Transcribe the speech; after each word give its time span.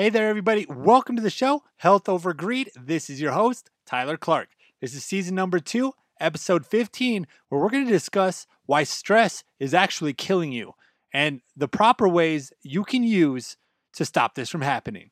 Hey 0.00 0.10
there, 0.10 0.28
everybody. 0.28 0.64
Welcome 0.68 1.16
to 1.16 1.22
the 1.22 1.28
show, 1.28 1.64
Health 1.78 2.08
Over 2.08 2.32
Greed. 2.32 2.70
This 2.80 3.10
is 3.10 3.20
your 3.20 3.32
host, 3.32 3.68
Tyler 3.84 4.16
Clark. 4.16 4.50
This 4.80 4.94
is 4.94 5.02
season 5.04 5.34
number 5.34 5.58
two, 5.58 5.92
episode 6.20 6.64
15, 6.64 7.26
where 7.48 7.60
we're 7.60 7.68
going 7.68 7.84
to 7.84 7.90
discuss 7.90 8.46
why 8.64 8.84
stress 8.84 9.42
is 9.58 9.74
actually 9.74 10.12
killing 10.12 10.52
you 10.52 10.74
and 11.12 11.40
the 11.56 11.66
proper 11.66 12.08
ways 12.08 12.52
you 12.62 12.84
can 12.84 13.02
use 13.02 13.56
to 13.94 14.04
stop 14.04 14.36
this 14.36 14.48
from 14.48 14.60
happening. 14.60 15.10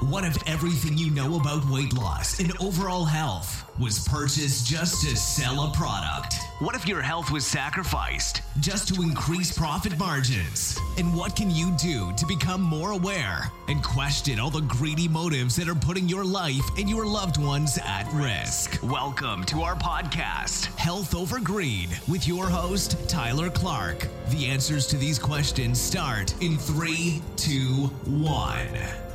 What 0.00 0.24
if 0.24 0.36
everything 0.46 0.98
you 0.98 1.10
know 1.10 1.40
about 1.40 1.64
weight 1.70 1.94
loss 1.94 2.38
and 2.38 2.52
overall 2.60 3.06
health 3.06 3.64
was 3.78 4.06
purchased 4.06 4.66
just 4.66 5.02
to 5.02 5.16
sell 5.16 5.64
a 5.64 5.72
product? 5.72 6.34
What 6.58 6.74
if 6.74 6.86
your 6.86 7.00
health 7.00 7.30
was 7.30 7.46
sacrificed 7.46 8.42
just 8.60 8.94
to 8.94 9.00
increase 9.00 9.56
profit 9.56 9.98
margins? 9.98 10.78
And 10.98 11.14
what 11.14 11.34
can 11.34 11.50
you 11.50 11.74
do 11.80 12.12
to 12.12 12.26
become 12.26 12.60
more 12.60 12.90
aware 12.90 13.50
and 13.68 13.82
question 13.82 14.38
all 14.38 14.50
the 14.50 14.60
greedy 14.60 15.08
motives 15.08 15.56
that 15.56 15.68
are 15.68 15.74
putting 15.74 16.08
your 16.08 16.24
life 16.24 16.68
and 16.76 16.90
your 16.90 17.06
loved 17.06 17.38
ones 17.38 17.78
at 17.82 18.06
risk? 18.12 18.78
Welcome 18.82 19.44
to 19.44 19.62
our 19.62 19.76
podcast, 19.76 20.66
Health 20.76 21.14
Over 21.14 21.40
Greed, 21.40 21.88
with 22.06 22.28
your 22.28 22.50
host, 22.50 23.08
Tyler 23.08 23.48
Clark. 23.48 24.08
The 24.28 24.46
answers 24.46 24.86
to 24.88 24.98
these 24.98 25.18
questions 25.18 25.80
start 25.80 26.34
in 26.42 26.58
three, 26.58 27.22
two, 27.36 27.86
one. 28.04 29.05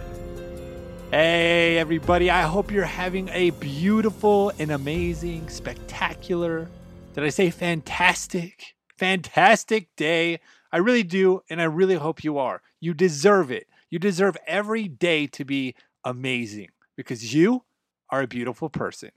Hey, 1.12 1.78
everybody. 1.78 2.30
I 2.30 2.44
hope 2.44 2.72
you're 2.72 2.86
having 2.86 3.28
a 3.34 3.50
beautiful 3.50 4.54
and 4.58 4.72
amazing, 4.72 5.50
spectacular, 5.50 6.70
did 7.14 7.26
I 7.26 7.28
say 7.28 7.50
fantastic? 7.50 8.76
Fantastic 8.98 9.94
day. 9.98 10.40
I 10.72 10.78
really 10.78 11.04
do, 11.04 11.42
and 11.50 11.62
I 11.62 11.66
really 11.66 11.96
hope 11.96 12.24
you 12.24 12.38
are. 12.38 12.62
You 12.80 12.94
deserve 12.94 13.52
it. 13.52 13.68
You 13.90 14.00
deserve 14.00 14.38
every 14.48 14.88
day 14.88 15.28
to 15.28 15.44
be 15.44 15.76
amazing 16.06 16.70
because 16.96 17.36
you 17.36 17.66
are 18.10 18.22
a 18.22 18.28
beautiful 18.28 18.70
person. 18.70 19.12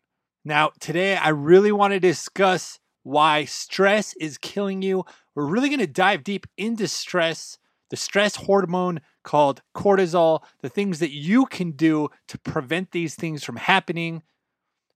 Now, 0.45 0.73
today 0.81 1.15
I 1.15 1.29
really 1.29 1.71
want 1.71 1.93
to 1.93 2.01
discuss 2.01 2.81
why 3.05 3.45
stress 3.45 4.15
is 4.15 4.37
killing 4.37 4.83
you. 4.83 5.05
We're 5.37 5.47
really 5.47 5.69
going 5.69 5.79
to 5.79 5.87
dive 5.87 6.25
deep 6.25 6.49
into 6.57 6.89
stress, 6.89 7.57
the 7.91 7.97
stress 7.97 8.37
hormone 8.37 9.01
called 9.23 9.63
cortisol, 9.75 10.43
the 10.61 10.69
things 10.69 10.99
that 10.99 11.13
you 11.13 11.47
can 11.47 11.73
do 11.73 12.09
to 12.29 12.39
prevent 12.39 12.93
these 12.93 13.15
things 13.15 13.45
from 13.45 13.57
happening. 13.57 14.23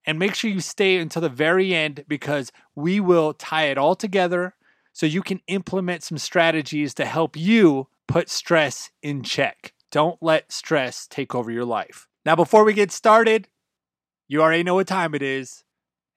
And 0.05 0.17
make 0.17 0.33
sure 0.33 0.49
you 0.49 0.61
stay 0.61 0.97
until 0.97 1.21
the 1.21 1.29
very 1.29 1.73
end 1.73 2.05
because 2.07 2.51
we 2.75 2.99
will 2.99 3.33
tie 3.33 3.65
it 3.65 3.77
all 3.77 3.95
together 3.95 4.55
so 4.93 5.05
you 5.05 5.21
can 5.21 5.41
implement 5.47 6.03
some 6.03 6.17
strategies 6.17 6.93
to 6.95 7.05
help 7.05 7.37
you 7.37 7.87
put 8.07 8.29
stress 8.29 8.89
in 9.03 9.23
check. 9.23 9.73
Don't 9.91 10.21
let 10.21 10.51
stress 10.51 11.07
take 11.07 11.35
over 11.35 11.51
your 11.51 11.65
life. 11.65 12.07
Now, 12.25 12.35
before 12.35 12.63
we 12.63 12.73
get 12.73 12.91
started, 12.91 13.47
you 14.27 14.41
already 14.41 14.63
know 14.63 14.75
what 14.75 14.87
time 14.87 15.15
it 15.15 15.21
is. 15.21 15.63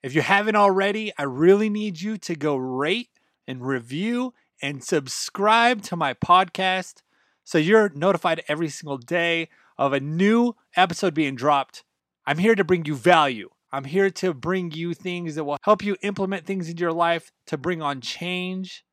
If 0.01 0.13
you 0.13 0.21
haven't 0.21 0.55
already, 0.55 1.13
I 1.17 1.23
really 1.23 1.69
need 1.69 2.01
you 2.01 2.17
to 2.19 2.35
go 2.35 2.55
rate 2.55 3.09
and 3.47 3.65
review 3.65 4.33
and 4.63 4.81
subscribe 4.81 5.81
to 5.83 5.97
my 5.97 6.13
podcast 6.13 7.01
so 7.43 7.57
you're 7.57 7.91
notified 7.93 8.41
every 8.47 8.69
single 8.69 8.97
day 8.97 9.49
of 9.77 9.91
a 9.91 9.99
new 9.99 10.55
episode 10.77 11.13
being 11.13 11.35
dropped. 11.35 11.83
I'm 12.25 12.37
here 12.37 12.55
to 12.55 12.63
bring 12.63 12.85
you 12.85 12.95
value. 12.95 13.49
I'm 13.73 13.83
here 13.83 14.09
to 14.09 14.33
bring 14.33 14.71
you 14.71 14.93
things 14.93 15.35
that 15.35 15.43
will 15.43 15.57
help 15.63 15.83
you 15.83 15.97
implement 16.01 16.45
things 16.45 16.69
into 16.69 16.79
your 16.79 16.93
life 16.93 17.29
to 17.47 17.57
bring 17.57 17.81
on 17.81 17.99
change 17.99 18.85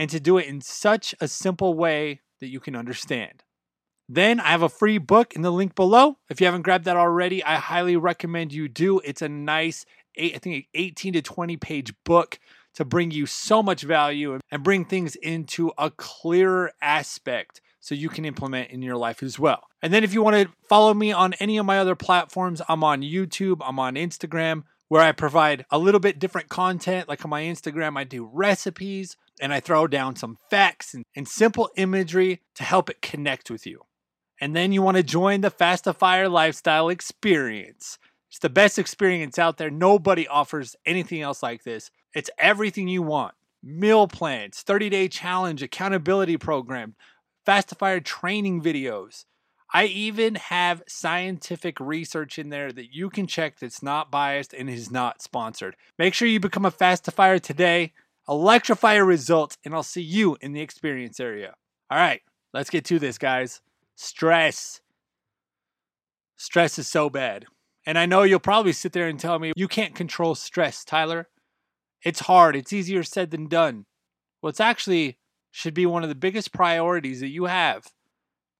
and 0.00 0.10
to 0.10 0.18
do 0.18 0.36
it 0.38 0.46
in 0.46 0.60
such 0.60 1.14
a 1.20 1.28
simple 1.28 1.74
way 1.74 2.20
that 2.40 2.48
you 2.48 2.58
can 2.58 2.74
understand. 2.74 3.44
Then 4.08 4.40
I 4.40 4.48
have 4.48 4.62
a 4.62 4.68
free 4.68 4.98
book 4.98 5.34
in 5.34 5.42
the 5.42 5.52
link 5.52 5.76
below. 5.76 6.16
If 6.28 6.40
you 6.40 6.46
haven't 6.46 6.62
grabbed 6.62 6.86
that 6.86 6.96
already, 6.96 7.44
I 7.44 7.54
highly 7.54 7.96
recommend 7.96 8.52
you 8.52 8.68
do. 8.68 8.98
It's 9.04 9.22
a 9.22 9.28
nice, 9.28 9.86
I 10.18 10.38
think, 10.42 10.66
18 10.74 11.12
to 11.12 11.22
20 11.22 11.56
page 11.56 11.94
book 12.04 12.40
to 12.74 12.84
bring 12.84 13.10
you 13.10 13.26
so 13.26 13.62
much 13.62 13.82
value 13.82 14.38
and 14.50 14.62
bring 14.62 14.84
things 14.84 15.16
into 15.16 15.72
a 15.78 15.90
clearer 15.90 16.72
aspect 16.82 17.60
so 17.80 17.94
you 17.94 18.08
can 18.08 18.24
implement 18.24 18.70
in 18.70 18.82
your 18.82 18.96
life 18.96 19.22
as 19.22 19.38
well. 19.38 19.68
And 19.82 19.92
then 19.92 20.04
if 20.04 20.14
you 20.14 20.22
want 20.22 20.36
to 20.36 20.52
follow 20.68 20.94
me 20.94 21.12
on 21.12 21.34
any 21.34 21.58
of 21.58 21.66
my 21.66 21.78
other 21.78 21.94
platforms, 21.94 22.62
I'm 22.68 22.82
on 22.82 23.02
YouTube, 23.02 23.58
I'm 23.60 23.78
on 23.78 23.94
Instagram, 23.94 24.64
where 24.88 25.02
I 25.02 25.12
provide 25.12 25.66
a 25.70 25.78
little 25.78 26.00
bit 26.00 26.18
different 26.18 26.48
content. 26.48 27.08
Like 27.08 27.24
on 27.24 27.30
my 27.30 27.42
Instagram, 27.42 27.98
I 27.98 28.04
do 28.04 28.24
recipes 28.32 29.16
and 29.40 29.52
I 29.52 29.60
throw 29.60 29.86
down 29.86 30.16
some 30.16 30.38
facts 30.50 30.94
and, 30.94 31.04
and 31.14 31.28
simple 31.28 31.70
imagery 31.76 32.40
to 32.54 32.64
help 32.64 32.88
it 32.88 33.02
connect 33.02 33.50
with 33.50 33.66
you. 33.66 33.82
And 34.40 34.56
then 34.56 34.72
you 34.72 34.82
want 34.82 34.96
to 34.96 35.02
join 35.02 35.42
the 35.42 35.50
Fastifier 35.50 36.28
Lifestyle 36.28 36.88
Experience. 36.88 37.98
It's 38.30 38.38
the 38.38 38.48
best 38.48 38.78
experience 38.78 39.38
out 39.38 39.58
there. 39.58 39.70
Nobody 39.70 40.26
offers 40.26 40.74
anything 40.84 41.20
else 41.20 41.42
like 41.42 41.62
this. 41.62 41.90
It's 42.14 42.30
everything 42.38 42.88
you 42.88 43.02
want 43.02 43.34
meal 43.62 44.06
plans, 44.06 44.60
30 44.60 44.90
day 44.90 45.08
challenge, 45.08 45.62
accountability 45.62 46.36
program, 46.36 46.94
Fastifier 47.46 48.00
training 48.00 48.62
videos. 48.62 49.24
I 49.72 49.86
even 49.86 50.36
have 50.36 50.82
scientific 50.86 51.80
research 51.80 52.38
in 52.38 52.50
there 52.50 52.70
that 52.72 52.94
you 52.94 53.10
can 53.10 53.26
check 53.26 53.58
that's 53.58 53.82
not 53.82 54.10
biased 54.10 54.54
and 54.54 54.70
is 54.70 54.90
not 54.90 55.20
sponsored. 55.20 55.74
Make 55.98 56.14
sure 56.14 56.28
you 56.28 56.38
become 56.38 56.64
a 56.64 56.70
Fastifier 56.70 57.40
today, 57.40 57.92
electrify 58.28 58.94
your 58.94 59.04
results, 59.04 59.58
and 59.64 59.74
I'll 59.74 59.82
see 59.82 60.02
you 60.02 60.36
in 60.40 60.52
the 60.52 60.60
experience 60.60 61.18
area. 61.18 61.54
All 61.90 61.98
right, 61.98 62.22
let's 62.52 62.70
get 62.70 62.84
to 62.86 62.98
this, 62.98 63.18
guys. 63.18 63.62
Stress. 63.96 64.80
Stress 66.36 66.78
is 66.78 66.86
so 66.86 67.10
bad. 67.10 67.46
And 67.86 67.98
I 67.98 68.06
know 68.06 68.22
you'll 68.22 68.38
probably 68.38 68.72
sit 68.72 68.92
there 68.92 69.08
and 69.08 69.18
tell 69.18 69.38
me, 69.38 69.52
you 69.56 69.68
can't 69.68 69.94
control 69.94 70.34
stress, 70.34 70.84
Tyler. 70.84 71.28
It's 72.04 72.20
hard, 72.20 72.54
it's 72.54 72.72
easier 72.72 73.02
said 73.02 73.30
than 73.30 73.48
done. 73.48 73.86
Well, 74.42 74.50
it's 74.50 74.60
actually 74.60 75.18
should 75.50 75.74
be 75.74 75.86
one 75.86 76.02
of 76.02 76.08
the 76.08 76.14
biggest 76.14 76.52
priorities 76.52 77.20
that 77.20 77.28
you 77.28 77.44
have 77.44 77.86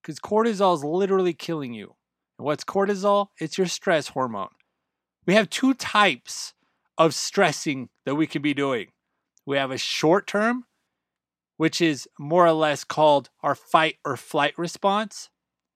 because 0.01 0.19
cortisol 0.19 0.75
is 0.75 0.85
literally 0.85 1.35
killing 1.35 1.75
you. 1.75 1.95
And 2.39 2.47
what's 2.47 2.65
cortisol? 2.65 3.29
It's 3.39 3.59
your 3.59 3.67
stress 3.67 4.09
hormone. 4.09 4.49
We 5.27 5.35
have 5.35 5.51
two 5.51 5.75
types 5.75 6.55
of 6.97 7.15
stressing 7.15 7.89
that 8.05 8.15
we 8.15 8.27
can 8.27 8.43
be 8.43 8.55
doing. 8.55 8.89
We 9.47 9.57
have 9.57 9.71
a 9.71 9.79
short 9.79 10.27
term, 10.27 10.65
which 11.57 11.81
is 11.81 12.09
more 12.19 12.47
or 12.47 12.53
less 12.53 12.85
called 12.85 13.31
our 13.43 13.55
fight 13.55 13.97
or 14.05 14.17
flight 14.17 14.55
response. 14.57 15.31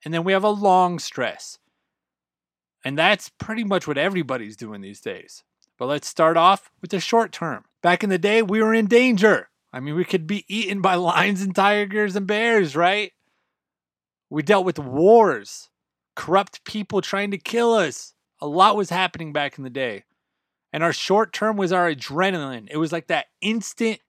And 0.04 0.14
then 0.14 0.24
we 0.24 0.32
have 0.32 0.44
a 0.44 0.50
long 0.50 0.98
stress. 0.98 1.58
And 2.84 2.96
that's 2.96 3.28
pretty 3.28 3.64
much 3.64 3.86
what 3.86 3.98
everybody's 3.98 4.56
doing 4.56 4.80
these 4.80 5.00
days. 5.00 5.42
But 5.78 5.86
let's 5.86 6.08
start 6.08 6.36
off 6.36 6.70
with 6.80 6.90
the 6.90 7.00
short 7.00 7.32
term. 7.32 7.64
Back 7.82 8.02
in 8.02 8.10
the 8.10 8.18
day, 8.18 8.42
we 8.42 8.62
were 8.62 8.74
in 8.74 8.86
danger. 8.86 9.48
I 9.72 9.80
mean, 9.80 9.94
we 9.94 10.04
could 10.04 10.26
be 10.26 10.44
eaten 10.48 10.82
by 10.82 10.94
lions 10.96 11.40
and 11.40 11.54
tigers 11.54 12.16
and 12.16 12.26
bears, 12.26 12.74
right? 12.74 13.12
We 14.28 14.42
dealt 14.42 14.66
with 14.66 14.78
wars, 14.78 15.70
corrupt 16.16 16.64
people 16.64 17.00
trying 17.00 17.30
to 17.30 17.38
kill 17.38 17.72
us. 17.72 18.14
A 18.40 18.46
lot 18.46 18.76
was 18.76 18.90
happening 18.90 19.32
back 19.32 19.56
in 19.56 19.64
the 19.64 19.70
day. 19.70 20.04
And 20.72 20.82
our 20.82 20.92
short 20.92 21.32
term 21.32 21.56
was 21.56 21.72
our 21.72 21.90
adrenaline. 21.90 22.68
It 22.70 22.76
was 22.76 22.92
like 22.92 23.06
that 23.06 23.26
instant 23.40 24.00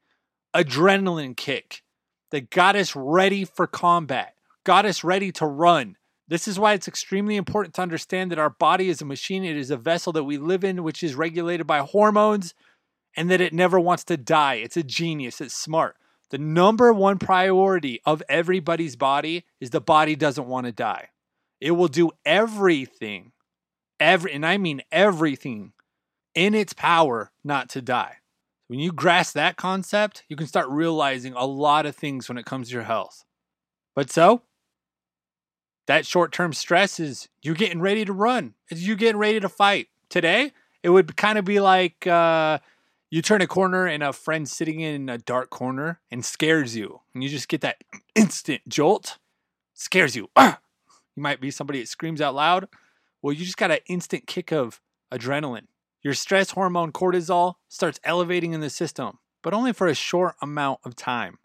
adrenaline 0.54 1.38
kick 1.38 1.84
that 2.32 2.50
got 2.50 2.76
us 2.76 2.96
ready 2.96 3.46
for 3.46 3.68
combat, 3.68 4.34
got 4.64 4.86
us 4.86 5.04
ready 5.04 5.32
to 5.34 5.46
run. 5.46 5.96
This 6.30 6.48
is 6.48 6.60
why 6.60 6.74
it's 6.74 6.88
extremely 6.88 7.38
important 7.38 7.74
to 7.76 7.82
understand 7.82 8.32
that 8.32 8.38
our 8.38 8.52
body 8.52 8.88
is 8.88 9.02
a 9.02 9.06
machine. 9.06 9.44
It 9.44 9.58
is 9.58 9.72
a 9.72 9.78
vessel 9.78 10.14
that 10.14 10.24
we 10.24 10.38
live 10.38 10.64
in, 10.64 10.84
which 10.84 11.02
is 11.02 11.16
regulated 11.16 11.66
by 11.66 11.80
hormones, 11.80 12.54
and 13.18 13.32
that 13.32 13.42
it 13.42 13.52
never 13.52 13.80
wants 13.80 14.04
to 14.06 14.16
die. 14.16 14.56
It's 14.56 14.78
a 14.78 14.84
genius, 14.84 15.42
it's 15.42 15.56
smart. 15.56 15.98
The 16.30 16.38
number 16.38 16.94
one 16.94 17.18
priority 17.18 18.00
of 18.06 18.22
everybody's 18.30 18.96
body 18.96 19.46
is 19.60 19.72
the 19.72 19.82
body 19.82 20.16
doesn't 20.16 20.48
want 20.48 20.68
to 20.68 20.72
die. 20.72 21.10
It 21.60 21.72
will 21.72 21.88
do 21.88 22.12
everything, 22.24 23.32
every, 24.00 24.32
and 24.32 24.46
I 24.46 24.60
mean 24.60 24.84
everything 24.92 25.74
in 26.36 26.54
its 26.54 26.74
power 26.74 27.32
not 27.44 27.70
to 27.70 27.82
die. 27.82 28.18
When 28.68 28.78
you 28.78 28.92
grasp 28.92 29.34
that 29.34 29.58
concept, 29.58 30.24
you 30.30 30.36
can 30.36 30.46
start 30.46 30.70
realizing 30.70 31.34
a 31.34 31.46
lot 31.46 31.88
of 31.88 31.96
things 31.96 32.30
when 32.30 32.38
it 32.38 32.46
comes 32.46 32.68
to 32.68 32.76
your 32.76 32.84
health. 32.84 33.26
But 33.96 34.12
so, 34.12 34.44
that 35.90 36.06
short 36.06 36.32
term 36.32 36.54
stress 36.54 37.00
is 37.00 37.30
you 37.42 37.56
getting 37.56 37.82
ready 37.82 38.06
to 38.06 38.14
run, 38.14 38.54
it's 38.68 38.82
you 38.82 38.96
getting 38.96 39.18
ready 39.18 39.40
to 39.40 39.50
fight. 39.50 39.88
Today, 40.08 40.54
it 40.84 40.90
would 40.90 41.18
kind 41.18 41.40
of 41.40 41.46
be 41.46 41.60
like 41.60 42.06
uh, 42.06 42.60
you 43.10 43.24
turn 43.24 43.42
a 43.42 43.48
corner 43.48 43.88
and 43.88 44.04
a 44.04 44.14
friend 44.14 44.48
sitting 44.48 44.82
in 44.82 45.10
a 45.10 45.18
dark 45.18 45.50
corner 45.50 46.00
and 46.12 46.24
scares 46.24 46.76
you, 46.76 47.02
and 47.12 47.24
you 47.24 47.30
just 47.30 47.50
get 47.50 47.62
that 47.62 47.84
instant 48.16 48.62
jolt, 48.70 49.18
scares 49.74 50.16
you. 50.16 50.30
You 51.16 51.24
might 51.24 51.42
be 51.42 51.52
somebody 51.52 51.82
that 51.82 51.90
screams 51.90 52.22
out 52.22 52.34
loud. 52.34 52.70
Well, 53.22 53.34
you 53.34 53.44
just 53.44 53.58
got 53.58 53.72
an 53.72 53.80
instant 53.88 54.26
kick 54.26 54.54
of 54.54 54.80
adrenaline. 55.12 55.68
Your 56.02 56.14
stress 56.14 56.52
hormone 56.52 56.94
cortisol 56.94 57.56
starts 57.68 58.00
elevating 58.06 58.54
in 58.54 58.62
the 58.62 58.70
system, 58.70 59.18
but 59.42 59.54
only 59.54 59.74
for 59.74 59.88
a 59.88 59.96
short 59.96 60.36
amount 60.42 60.80
of 60.86 60.96
time. 60.96 61.40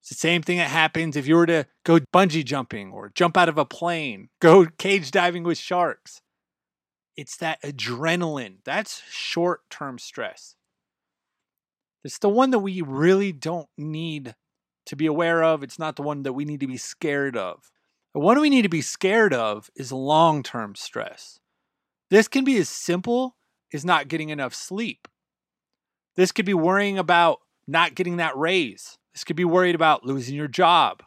It's 0.00 0.08
the 0.08 0.14
same 0.14 0.42
thing 0.42 0.58
that 0.58 0.70
happens 0.70 1.16
if 1.16 1.26
you 1.26 1.36
were 1.36 1.46
to 1.46 1.66
go 1.84 2.00
bungee 2.12 2.44
jumping 2.44 2.90
or 2.90 3.12
jump 3.14 3.36
out 3.36 3.48
of 3.48 3.58
a 3.58 3.64
plane, 3.64 4.30
go 4.40 4.66
cage 4.78 5.10
diving 5.10 5.42
with 5.42 5.58
sharks. 5.58 6.22
It's 7.16 7.36
that 7.36 7.62
adrenaline. 7.62 8.58
That's 8.64 9.02
short 9.10 9.60
term 9.68 9.98
stress. 9.98 10.54
It's 12.02 12.18
the 12.18 12.30
one 12.30 12.50
that 12.50 12.60
we 12.60 12.80
really 12.80 13.32
don't 13.32 13.68
need 13.76 14.34
to 14.86 14.96
be 14.96 15.04
aware 15.06 15.44
of. 15.44 15.62
It's 15.62 15.78
not 15.78 15.96
the 15.96 16.02
one 16.02 16.22
that 16.22 16.32
we 16.32 16.46
need 16.46 16.60
to 16.60 16.66
be 16.66 16.78
scared 16.78 17.36
of. 17.36 17.70
The 18.14 18.20
one 18.20 18.40
we 18.40 18.50
need 18.50 18.62
to 18.62 18.68
be 18.68 18.80
scared 18.80 19.34
of 19.34 19.70
is 19.76 19.92
long 19.92 20.42
term 20.42 20.74
stress. 20.74 21.40
This 22.08 22.26
can 22.26 22.44
be 22.44 22.56
as 22.56 22.68
simple 22.68 23.36
as 23.72 23.84
not 23.84 24.08
getting 24.08 24.30
enough 24.30 24.54
sleep. 24.54 25.06
This 26.16 26.32
could 26.32 26.46
be 26.46 26.54
worrying 26.54 26.98
about 26.98 27.40
not 27.66 27.94
getting 27.94 28.16
that 28.16 28.36
raise. 28.36 28.98
This 29.12 29.24
could 29.24 29.36
be 29.36 29.44
worried 29.44 29.74
about 29.74 30.04
losing 30.04 30.36
your 30.36 30.48
job, 30.48 31.02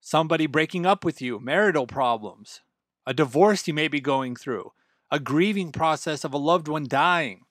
somebody 0.00 0.46
breaking 0.46 0.86
up 0.86 1.04
with 1.04 1.20
you, 1.20 1.40
marital 1.40 1.86
problems, 1.86 2.60
a 3.06 3.12
divorce 3.12 3.66
you 3.66 3.74
may 3.74 3.88
be 3.88 4.00
going 4.00 4.36
through, 4.36 4.72
a 5.10 5.18
grieving 5.18 5.72
process 5.72 6.24
of 6.24 6.32
a 6.32 6.38
loved 6.38 6.68
one 6.68 6.86
dying. 6.86 7.42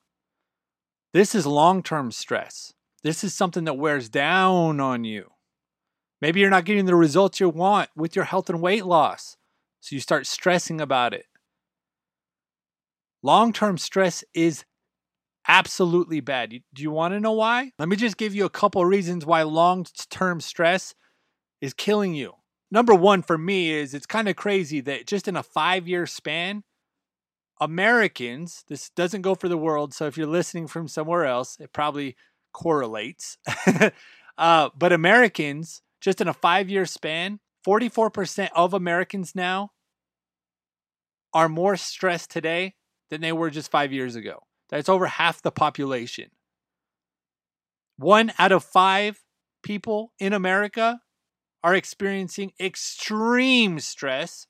This 1.13 1.35
is 1.35 1.45
long 1.45 1.83
term 1.83 2.11
stress. 2.11 2.73
This 3.03 3.23
is 3.23 3.33
something 3.33 3.65
that 3.65 3.77
wears 3.77 4.09
down 4.09 4.79
on 4.79 5.03
you. 5.03 5.31
Maybe 6.21 6.39
you're 6.39 6.49
not 6.49 6.65
getting 6.65 6.85
the 6.85 6.95
results 6.95 7.39
you 7.39 7.49
want 7.49 7.89
with 7.95 8.15
your 8.15 8.25
health 8.25 8.49
and 8.49 8.61
weight 8.61 8.85
loss, 8.85 9.35
so 9.81 9.93
you 9.93 9.99
start 9.99 10.25
stressing 10.25 10.79
about 10.79 11.13
it. 11.13 11.25
Long 13.21 13.51
term 13.51 13.77
stress 13.77 14.23
is 14.33 14.63
absolutely 15.47 16.19
bad. 16.19 16.49
Do 16.49 16.83
you 16.83 16.91
want 16.91 17.13
to 17.13 17.19
know 17.19 17.33
why? 17.33 17.71
Let 17.79 17.89
me 17.89 17.95
just 17.95 18.17
give 18.17 18.35
you 18.35 18.45
a 18.45 18.49
couple 18.49 18.83
reasons 18.85 19.25
why 19.25 19.43
long 19.43 19.85
term 20.09 20.41
stress 20.41 20.95
is 21.61 21.73
killing 21.73 22.13
you. 22.13 22.33
Number 22.71 22.95
one 22.95 23.21
for 23.21 23.37
me 23.37 23.71
is 23.71 23.93
it's 23.93 24.05
kind 24.05 24.27
of 24.27 24.35
crazy 24.35 24.81
that 24.81 25.05
just 25.07 25.27
in 25.27 25.35
a 25.35 25.43
five 25.43 25.87
year 25.87 26.07
span, 26.07 26.63
Americans, 27.61 28.63
this 28.67 28.89
doesn't 28.89 29.21
go 29.21 29.35
for 29.35 29.47
the 29.47 29.57
world. 29.57 29.93
So 29.93 30.07
if 30.07 30.17
you're 30.17 30.27
listening 30.27 30.67
from 30.67 30.87
somewhere 30.87 31.25
else, 31.25 31.57
it 31.59 31.71
probably 31.71 32.15
correlates. 32.51 33.37
uh, 34.37 34.69
but 34.75 34.91
Americans, 34.91 35.81
just 36.01 36.19
in 36.19 36.27
a 36.27 36.33
five 36.33 36.69
year 36.69 36.85
span, 36.85 37.39
44% 37.65 38.49
of 38.55 38.73
Americans 38.73 39.33
now 39.35 39.71
are 41.33 41.49
more 41.49 41.77
stressed 41.77 42.31
today 42.31 42.75
than 43.09 43.21
they 43.21 43.31
were 43.31 43.49
just 43.49 43.71
five 43.71 43.93
years 43.93 44.15
ago. 44.15 44.43
That's 44.73 44.89
over 44.89 45.05
half 45.05 45.39
the 45.39 45.51
population. 45.51 46.31
One 47.95 48.33
out 48.39 48.51
of 48.51 48.63
five 48.63 49.23
people 49.61 50.13
in 50.17 50.33
America 50.33 50.99
are 51.63 51.75
experiencing 51.75 52.53
extreme 52.59 53.79
stress, 53.79 54.47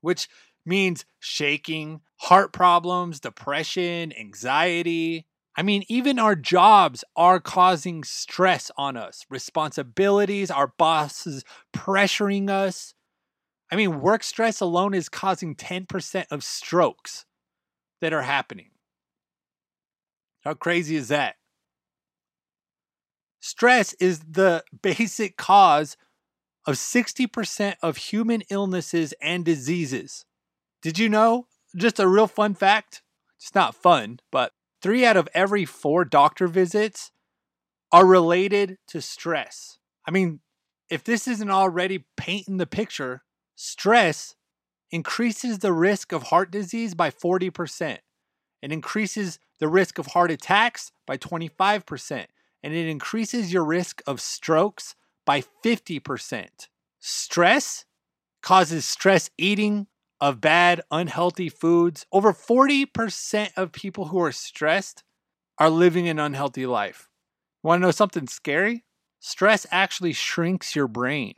which 0.00 0.30
means 0.64 1.04
shaking, 1.18 2.00
heart 2.20 2.54
problems, 2.54 3.20
depression, 3.20 4.14
anxiety. 4.18 5.26
I 5.54 5.62
mean, 5.62 5.84
even 5.88 6.18
our 6.18 6.36
jobs 6.36 7.04
are 7.14 7.38
causing 7.38 8.02
stress 8.02 8.70
on 8.78 8.96
us, 8.96 9.26
responsibilities, 9.28 10.50
our 10.50 10.72
bosses 10.78 11.44
pressuring 11.76 12.48
us. 12.48 12.94
I 13.70 13.76
mean, 13.76 14.00
work 14.00 14.22
stress 14.22 14.62
alone 14.62 14.94
is 14.94 15.10
causing 15.10 15.54
10% 15.54 16.24
of 16.30 16.42
strokes 16.42 17.26
that 18.00 18.14
are 18.14 18.22
happening. 18.22 18.70
How 20.44 20.54
crazy 20.54 20.96
is 20.96 21.08
that? 21.08 21.36
Stress 23.40 23.94
is 23.94 24.20
the 24.20 24.64
basic 24.82 25.36
cause 25.36 25.96
of 26.66 26.76
60% 26.76 27.74
of 27.82 27.96
human 27.96 28.42
illnesses 28.50 29.12
and 29.20 29.44
diseases. 29.44 30.24
Did 30.82 30.98
you 30.98 31.08
know? 31.08 31.46
Just 31.76 31.98
a 31.98 32.08
real 32.08 32.26
fun 32.26 32.54
fact. 32.54 33.02
It's 33.38 33.54
not 33.54 33.74
fun, 33.74 34.20
but 34.30 34.52
three 34.80 35.04
out 35.04 35.16
of 35.16 35.28
every 35.34 35.64
four 35.64 36.04
doctor 36.04 36.46
visits 36.46 37.10
are 37.90 38.06
related 38.06 38.78
to 38.88 39.00
stress. 39.00 39.78
I 40.06 40.10
mean, 40.10 40.40
if 40.88 41.04
this 41.04 41.26
isn't 41.26 41.50
already 41.50 42.04
painting 42.16 42.58
the 42.58 42.66
picture, 42.66 43.22
stress 43.56 44.36
increases 44.90 45.58
the 45.58 45.72
risk 45.72 46.12
of 46.12 46.24
heart 46.24 46.50
disease 46.50 46.94
by 46.94 47.10
40%. 47.10 47.98
It 48.64 48.72
increases 48.72 49.38
the 49.60 49.68
risk 49.68 49.98
of 49.98 50.06
heart 50.06 50.30
attacks 50.30 50.90
by 51.06 51.18
25%, 51.18 52.24
and 52.62 52.72
it 52.72 52.88
increases 52.88 53.52
your 53.52 53.62
risk 53.62 54.00
of 54.06 54.22
strokes 54.22 54.94
by 55.26 55.44
50%. 55.62 56.68
Stress 56.98 57.84
causes 58.40 58.86
stress 58.86 59.28
eating 59.36 59.86
of 60.18 60.40
bad, 60.40 60.80
unhealthy 60.90 61.50
foods. 61.50 62.06
Over 62.10 62.32
40% 62.32 63.50
of 63.54 63.70
people 63.70 64.06
who 64.06 64.22
are 64.22 64.32
stressed 64.32 65.04
are 65.58 65.68
living 65.68 66.08
an 66.08 66.18
unhealthy 66.18 66.64
life. 66.64 67.10
Want 67.62 67.82
to 67.82 67.86
know 67.88 67.90
something 67.90 68.28
scary? 68.28 68.84
Stress 69.20 69.66
actually 69.70 70.14
shrinks 70.14 70.74
your 70.74 70.88
brain, 70.88 71.34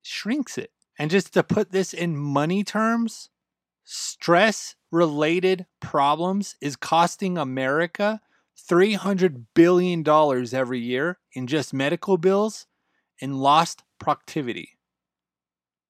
shrinks 0.00 0.56
it. 0.58 0.70
And 0.96 1.10
just 1.10 1.34
to 1.34 1.42
put 1.42 1.72
this 1.72 1.92
in 1.92 2.16
money 2.16 2.62
terms, 2.62 3.30
stress 3.82 4.76
related 4.92 5.66
problems 5.80 6.54
is 6.60 6.76
costing 6.76 7.36
America 7.38 8.20
$300 8.70 9.46
billion 9.54 10.06
every 10.06 10.78
year 10.78 11.18
in 11.32 11.46
just 11.46 11.74
medical 11.74 12.16
bills 12.16 12.66
and 13.20 13.40
lost 13.40 13.82
productivity. 13.98 14.78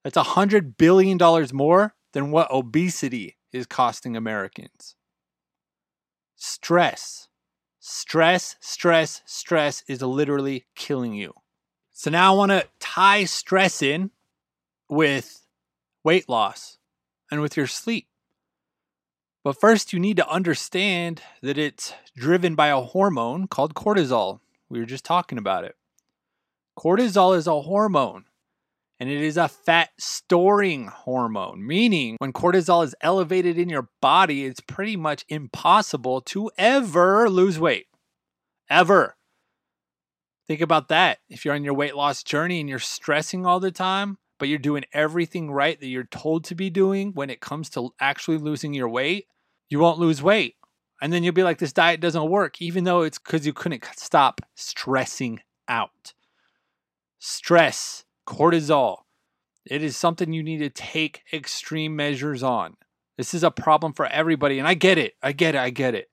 That's 0.05 0.17
$100 0.17 0.77
billion 0.79 1.19
more 1.53 1.95
than 2.13 2.31
what 2.31 2.51
obesity 2.51 3.37
is 3.53 3.67
costing 3.67 4.17
Americans. 4.17 4.97
Stress, 6.37 7.29
stress, 7.79 8.57
stress, 8.61 9.23
stress 9.27 9.85
is 9.87 10.03
literally 10.03 10.67
killing 10.75 11.15
you. 11.15 11.35
So 11.93 12.11
now 12.11 12.33
I 12.33 12.37
want 12.37 12.51
to 12.51 12.67
tie 12.81 13.25
stress 13.25 13.83
in 13.83 14.11
with 14.89 15.47
weight 16.05 16.29
loss 16.29 16.79
and 17.31 17.41
with 17.41 17.57
your 17.57 17.67
sleep. 17.67 18.07
But 19.45 19.59
first, 19.61 19.93
you 19.93 19.99
need 19.99 20.17
to 20.19 20.29
understand 20.29 21.21
that 21.43 21.59
it's 21.59 21.95
driven 22.17 22.55
by 22.55 22.69
a 22.69 22.81
hormone 22.81 23.49
called 23.49 23.75
cortisol. 23.75 24.41
We 24.69 24.79
were 24.79 24.87
just 24.87 25.05
talking 25.05 25.39
about 25.39 25.65
it. 25.65 25.75
Cortisol 26.79 27.37
is 27.37 27.47
a 27.47 27.61
hormone 27.63 28.25
and 29.01 29.11
it 29.11 29.21
is 29.21 29.37
a 29.37 29.49
fat 29.49 29.91
storing 29.99 30.87
hormone, 30.87 31.67
meaning 31.67 32.17
when 32.21 32.33
cortisol 32.33 32.85
is 32.85 32.95
elevated 33.01 33.59
in 33.59 33.69
your 33.69 33.89
body, 34.01 34.45
it's 34.45 34.61
pretty 34.61 34.97
much 34.97 35.25
impossible 35.29 36.21
to 36.21 36.53
ever 36.57 37.29
lose 37.29 37.59
weight. 37.59 37.87
Ever. 38.71 39.17
Think 40.47 40.61
about 40.61 40.87
that. 40.87 41.19
If 41.29 41.45
you're 41.45 41.55
on 41.55 41.65
your 41.65 41.75
weight 41.75 41.97
loss 41.97 42.23
journey 42.23 42.61
and 42.61 42.69
you're 42.69 42.79
stressing 42.79 43.45
all 43.45 43.59
the 43.59 43.73
time, 43.73 44.19
but 44.39 44.49
you're 44.49 44.59
doing 44.59 44.85
everything 44.93 45.51
right 45.51 45.79
that 45.81 45.89
you're 45.89 46.05
told 46.05 46.45
to 46.45 46.55
be 46.55 46.71
doing 46.71 47.13
when 47.13 47.29
it 47.29 47.41
comes 47.41 47.69
to 47.71 47.91
actually 48.01 48.39
losing 48.39 48.73
your 48.73 48.89
weight, 48.89 49.27
you 49.73 49.79
won't 49.79 49.99
lose 49.99 50.23
weight. 50.23 50.57
And 51.01 51.13
then 51.13 51.25
you'll 51.25 51.33
be 51.33 51.43
like, 51.43 51.59
this 51.59 51.73
diet 51.73 52.01
doesn't 52.01 52.29
work, 52.31 52.61
even 52.61 52.85
though 52.85 53.03
it's 53.03 53.19
because 53.19 53.47
you 53.47 53.55
couldn't 53.55 53.85
stop 53.97 54.43
stressing 54.55 55.41
out. 55.67 56.13
Stress, 57.19 58.05
cortisol, 58.29 58.99
it 59.65 59.83
is 59.83 59.97
something 59.97 60.33
you 60.33 60.43
need 60.43 60.59
to 60.59 60.69
take 60.69 61.23
extreme 61.33 61.97
measures 61.97 62.43
on. 62.43 62.77
This 63.17 63.33
is 63.33 63.43
a 63.43 63.51
problem 63.51 63.95
for 63.95 64.07
everybody. 64.07 64.59
And 64.59 64.69
I 64.69 64.75
get 64.75 64.99
it. 64.99 65.15
I 65.23 65.33
get 65.33 65.55
it. 65.55 65.59
I 65.59 65.71
get 65.71 65.95
it. 65.95 66.11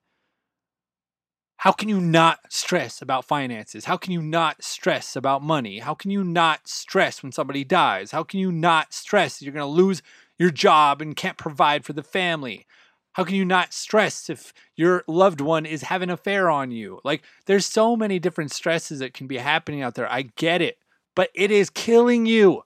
How 1.58 1.72
can 1.72 1.90
you 1.90 2.00
not 2.00 2.38
stress 2.48 3.02
about 3.02 3.26
finances? 3.26 3.84
How 3.84 3.98
can 3.98 4.12
you 4.12 4.22
not 4.22 4.64
stress 4.64 5.14
about 5.14 5.42
money? 5.42 5.80
How 5.80 5.94
can 5.94 6.10
you 6.10 6.24
not 6.24 6.66
stress 6.66 7.22
when 7.22 7.32
somebody 7.32 7.64
dies? 7.64 8.12
How 8.12 8.22
can 8.22 8.40
you 8.40 8.50
not 8.50 8.94
stress 8.94 9.42
you're 9.42 9.52
going 9.52 9.62
to 9.62 9.66
lose 9.66 10.02
your 10.38 10.50
job 10.50 11.02
and 11.02 11.14
can't 11.14 11.36
provide 11.36 11.84
for 11.84 11.92
the 11.92 12.02
family? 12.02 12.66
How 13.12 13.24
can 13.24 13.34
you 13.34 13.44
not 13.44 13.72
stress 13.72 14.30
if 14.30 14.52
your 14.76 15.04
loved 15.08 15.40
one 15.40 15.66
is 15.66 15.82
having 15.82 16.10
an 16.10 16.14
affair 16.14 16.48
on 16.48 16.70
you? 16.70 17.00
Like, 17.04 17.22
there's 17.46 17.66
so 17.66 17.96
many 17.96 18.18
different 18.18 18.52
stresses 18.52 19.00
that 19.00 19.14
can 19.14 19.26
be 19.26 19.38
happening 19.38 19.82
out 19.82 19.94
there. 19.94 20.10
I 20.10 20.22
get 20.36 20.62
it, 20.62 20.78
but 21.16 21.30
it 21.34 21.50
is 21.50 21.70
killing 21.70 22.26
you. 22.26 22.62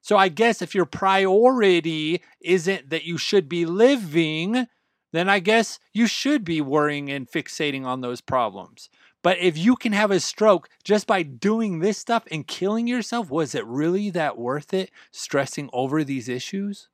So, 0.00 0.16
I 0.16 0.28
guess 0.28 0.62
if 0.62 0.74
your 0.74 0.86
priority 0.86 2.22
isn't 2.40 2.90
that 2.90 3.04
you 3.04 3.18
should 3.18 3.48
be 3.48 3.66
living, 3.66 4.68
then 5.12 5.28
I 5.28 5.40
guess 5.40 5.78
you 5.92 6.06
should 6.06 6.44
be 6.44 6.60
worrying 6.60 7.10
and 7.10 7.28
fixating 7.28 7.84
on 7.84 8.00
those 8.00 8.20
problems. 8.20 8.88
But 9.22 9.38
if 9.38 9.58
you 9.58 9.74
can 9.74 9.92
have 9.92 10.12
a 10.12 10.20
stroke 10.20 10.68
just 10.84 11.06
by 11.06 11.22
doing 11.22 11.80
this 11.80 11.98
stuff 11.98 12.24
and 12.30 12.46
killing 12.46 12.86
yourself, 12.86 13.30
was 13.30 13.54
it 13.54 13.66
really 13.66 14.10
that 14.10 14.38
worth 14.38 14.72
it 14.72 14.90
stressing 15.10 15.68
over 15.72 16.04
these 16.04 16.28
issues? 16.28 16.88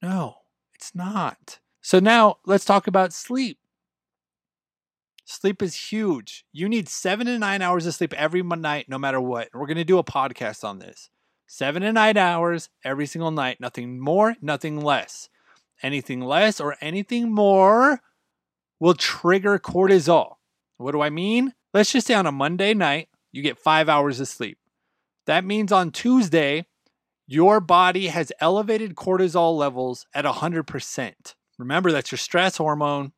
No, 0.00 0.36
it's 0.74 0.94
not. 0.94 1.58
So 1.80 1.98
now 1.98 2.36
let's 2.46 2.64
talk 2.64 2.86
about 2.86 3.12
sleep. 3.12 3.58
Sleep 5.24 5.62
is 5.62 5.74
huge. 5.74 6.44
You 6.52 6.68
need 6.68 6.88
seven 6.88 7.26
to 7.26 7.38
nine 7.38 7.60
hours 7.60 7.86
of 7.86 7.94
sleep 7.94 8.14
every 8.14 8.42
night, 8.42 8.88
no 8.88 8.98
matter 8.98 9.20
what. 9.20 9.48
We're 9.52 9.66
going 9.66 9.76
to 9.76 9.84
do 9.84 9.98
a 9.98 10.04
podcast 10.04 10.64
on 10.64 10.78
this. 10.78 11.10
Seven 11.46 11.82
to 11.82 11.92
nine 11.92 12.16
hours 12.16 12.70
every 12.84 13.06
single 13.06 13.30
night. 13.30 13.60
Nothing 13.60 14.00
more, 14.00 14.36
nothing 14.40 14.80
less. 14.80 15.28
Anything 15.82 16.20
less 16.20 16.60
or 16.60 16.76
anything 16.80 17.32
more 17.32 18.00
will 18.80 18.94
trigger 18.94 19.58
cortisol. 19.58 20.36
What 20.78 20.92
do 20.92 21.02
I 21.02 21.10
mean? 21.10 21.54
Let's 21.74 21.92
just 21.92 22.06
say 22.06 22.14
on 22.14 22.26
a 22.26 22.32
Monday 22.32 22.74
night, 22.74 23.08
you 23.30 23.42
get 23.42 23.58
five 23.58 23.88
hours 23.88 24.20
of 24.20 24.28
sleep. 24.28 24.58
That 25.26 25.44
means 25.44 25.72
on 25.72 25.90
Tuesday, 25.90 26.66
your 27.26 27.60
body 27.60 28.06
has 28.06 28.32
elevated 28.40 28.94
cortisol 28.94 29.56
levels 29.56 30.06
at 30.14 30.24
100%. 30.24 31.34
Remember, 31.58 31.92
that's 31.92 32.12
your 32.12 32.18
stress 32.18 32.56
hormone. 32.56 33.12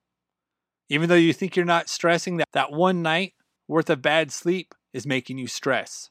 Even 0.88 1.09
though 1.09 1.14
you 1.14 1.32
think 1.32 1.54
you're 1.54 1.64
not 1.64 1.88
stressing, 1.88 2.38
that, 2.38 2.49
that 2.52 2.73
one 2.73 3.02
night 3.02 3.35
worth 3.68 3.90
of 3.90 4.02
bad 4.02 4.32
sleep 4.32 4.75
is 4.92 5.06
making 5.06 5.38
you 5.38 5.47
stress. 5.47 6.11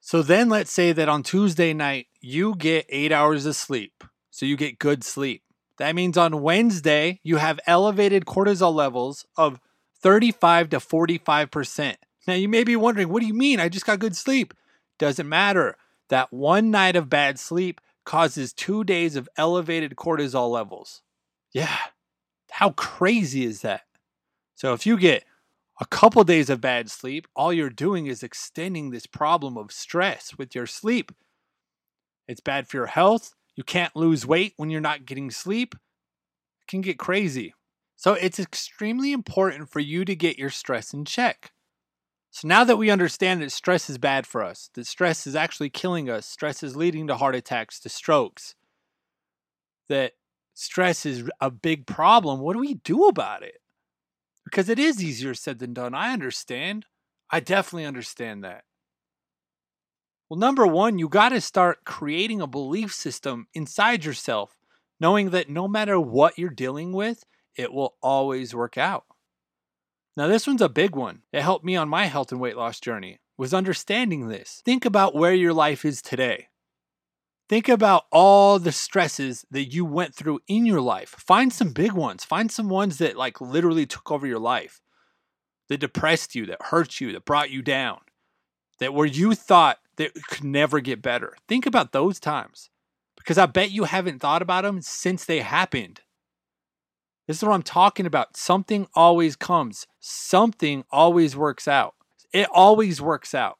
So 0.00 0.22
then 0.22 0.48
let's 0.48 0.72
say 0.72 0.92
that 0.92 1.08
on 1.08 1.22
Tuesday 1.22 1.72
night, 1.72 2.08
you 2.20 2.54
get 2.56 2.86
eight 2.88 3.12
hours 3.12 3.46
of 3.46 3.56
sleep. 3.56 4.04
So 4.30 4.46
you 4.46 4.56
get 4.56 4.78
good 4.78 5.04
sleep. 5.04 5.42
That 5.78 5.94
means 5.94 6.18
on 6.18 6.42
Wednesday, 6.42 7.20
you 7.22 7.36
have 7.36 7.60
elevated 7.66 8.26
cortisol 8.26 8.74
levels 8.74 9.24
of 9.36 9.60
35 10.00 10.70
to 10.70 10.78
45%. 10.78 11.96
Now 12.26 12.34
you 12.34 12.48
may 12.48 12.64
be 12.64 12.76
wondering, 12.76 13.08
what 13.08 13.20
do 13.20 13.26
you 13.26 13.34
mean? 13.34 13.60
I 13.60 13.68
just 13.68 13.86
got 13.86 13.98
good 13.98 14.16
sleep. 14.16 14.54
Doesn't 14.98 15.28
matter. 15.28 15.76
That 16.08 16.32
one 16.32 16.70
night 16.70 16.96
of 16.96 17.08
bad 17.08 17.38
sleep 17.38 17.80
causes 18.04 18.52
two 18.52 18.84
days 18.84 19.16
of 19.16 19.28
elevated 19.36 19.96
cortisol 19.96 20.50
levels. 20.50 21.02
Yeah. 21.52 21.76
How 22.50 22.70
crazy 22.70 23.44
is 23.44 23.62
that? 23.62 23.82
So 24.54 24.72
if 24.74 24.86
you 24.86 24.96
get 24.98 25.24
a 25.80 25.86
couple 25.86 26.22
days 26.24 26.50
of 26.50 26.60
bad 26.60 26.90
sleep, 26.90 27.26
all 27.34 27.52
you're 27.52 27.70
doing 27.70 28.06
is 28.06 28.22
extending 28.22 28.90
this 28.90 29.06
problem 29.06 29.56
of 29.56 29.72
stress 29.72 30.36
with 30.36 30.54
your 30.54 30.66
sleep. 30.66 31.12
It's 32.28 32.40
bad 32.40 32.68
for 32.68 32.76
your 32.76 32.86
health. 32.86 33.34
You 33.56 33.64
can't 33.64 33.96
lose 33.96 34.26
weight 34.26 34.54
when 34.56 34.70
you're 34.70 34.80
not 34.80 35.06
getting 35.06 35.30
sleep. 35.30 35.74
It 35.74 36.68
can 36.68 36.82
get 36.82 36.98
crazy. 36.98 37.54
So 37.96 38.14
it's 38.14 38.38
extremely 38.38 39.12
important 39.12 39.68
for 39.68 39.80
you 39.80 40.04
to 40.04 40.14
get 40.14 40.38
your 40.38 40.50
stress 40.50 40.94
in 40.94 41.04
check. 41.04 41.52
So 42.30 42.46
now 42.46 42.62
that 42.64 42.76
we 42.76 42.90
understand 42.90 43.42
that 43.42 43.50
stress 43.50 43.90
is 43.90 43.98
bad 43.98 44.26
for 44.26 44.44
us, 44.44 44.70
that 44.74 44.86
stress 44.86 45.26
is 45.26 45.34
actually 45.34 45.70
killing 45.70 46.08
us, 46.08 46.26
stress 46.26 46.62
is 46.62 46.76
leading 46.76 47.08
to 47.08 47.16
heart 47.16 47.34
attacks, 47.34 47.80
to 47.80 47.88
strokes, 47.88 48.54
that 49.88 50.12
stress 50.54 51.06
is 51.06 51.28
a 51.40 51.50
big 51.50 51.86
problem, 51.86 52.40
what 52.40 52.54
do 52.54 52.60
we 52.60 52.74
do 52.74 53.06
about 53.06 53.42
it? 53.42 53.60
because 54.50 54.68
it 54.68 54.78
is 54.78 55.02
easier 55.02 55.34
said 55.34 55.58
than 55.58 55.72
done. 55.72 55.94
I 55.94 56.12
understand. 56.12 56.86
I 57.30 57.40
definitely 57.40 57.86
understand 57.86 58.42
that. 58.42 58.64
Well, 60.28 60.38
number 60.38 60.66
one, 60.66 60.98
you 60.98 61.08
got 61.08 61.30
to 61.30 61.40
start 61.40 61.84
creating 61.84 62.40
a 62.40 62.46
belief 62.46 62.92
system 62.92 63.46
inside 63.54 64.04
yourself, 64.04 64.56
knowing 64.98 65.30
that 65.30 65.48
no 65.48 65.68
matter 65.68 65.98
what 65.98 66.38
you're 66.38 66.50
dealing 66.50 66.92
with, 66.92 67.24
it 67.56 67.72
will 67.72 67.96
always 68.02 68.54
work 68.54 68.76
out. 68.76 69.04
Now, 70.16 70.26
this 70.26 70.46
one's 70.46 70.62
a 70.62 70.68
big 70.68 70.94
one. 70.94 71.22
It 71.32 71.42
helped 71.42 71.64
me 71.64 71.76
on 71.76 71.88
my 71.88 72.06
health 72.06 72.32
and 72.32 72.40
weight 72.40 72.56
loss 72.56 72.80
journey, 72.80 73.20
was 73.36 73.54
understanding 73.54 74.28
this. 74.28 74.62
Think 74.64 74.84
about 74.84 75.14
where 75.14 75.34
your 75.34 75.54
life 75.54 75.84
is 75.84 76.02
today. 76.02 76.48
Think 77.50 77.68
about 77.68 78.04
all 78.12 78.60
the 78.60 78.70
stresses 78.70 79.44
that 79.50 79.64
you 79.64 79.84
went 79.84 80.14
through 80.14 80.38
in 80.46 80.64
your 80.64 80.80
life. 80.80 81.16
Find 81.18 81.52
some 81.52 81.72
big 81.72 81.90
ones. 81.90 82.24
Find 82.24 82.48
some 82.48 82.68
ones 82.68 82.98
that 82.98 83.16
like 83.16 83.40
literally 83.40 83.86
took 83.86 84.12
over 84.12 84.24
your 84.24 84.38
life, 84.38 84.80
that 85.68 85.78
depressed 85.78 86.36
you, 86.36 86.46
that 86.46 86.62
hurt 86.66 87.00
you, 87.00 87.10
that 87.10 87.24
brought 87.24 87.50
you 87.50 87.60
down, 87.60 88.02
that 88.78 88.94
where 88.94 89.04
you 89.04 89.34
thought 89.34 89.78
that 89.96 90.14
could 90.28 90.44
never 90.44 90.78
get 90.78 91.02
better. 91.02 91.34
Think 91.48 91.66
about 91.66 91.90
those 91.90 92.20
times 92.20 92.70
because 93.16 93.36
I 93.36 93.46
bet 93.46 93.72
you 93.72 93.82
haven't 93.82 94.20
thought 94.20 94.42
about 94.42 94.62
them 94.62 94.80
since 94.80 95.24
they 95.24 95.40
happened. 95.40 96.02
This 97.26 97.38
is 97.38 97.42
what 97.42 97.54
I'm 97.54 97.64
talking 97.64 98.06
about. 98.06 98.36
Something 98.36 98.86
always 98.94 99.34
comes, 99.34 99.88
something 99.98 100.84
always 100.92 101.36
works 101.36 101.66
out. 101.66 101.96
It 102.32 102.46
always 102.52 103.02
works 103.02 103.34
out. 103.34 103.58